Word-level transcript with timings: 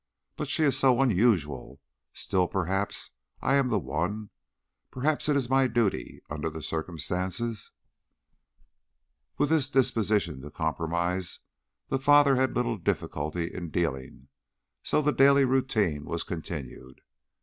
But 0.35 0.49
she 0.49 0.63
is 0.63 0.75
so 0.79 0.99
unusual. 0.99 1.79
Still, 2.11 2.47
perhaps 2.47 3.11
I 3.39 3.53
am 3.53 3.69
the 3.69 3.77
one 3.77 4.31
perhaps 4.89 5.29
it 5.29 5.35
is 5.35 5.47
my 5.47 5.67
duty, 5.67 6.19
under 6.27 6.49
the 6.49 6.63
circumstances" 6.63 7.71
With 9.37 9.49
this 9.49 9.69
disposition 9.69 10.41
to 10.41 10.49
compromise 10.49 11.41
the 11.89 11.99
father 11.99 12.35
had 12.35 12.55
little 12.55 12.77
difficulty 12.77 13.53
in 13.53 13.69
dealing, 13.69 14.27
so 14.81 15.03
the 15.03 15.11
daily 15.13 15.45
routine 15.45 16.05
was 16.05 16.23
continued. 16.23 17.01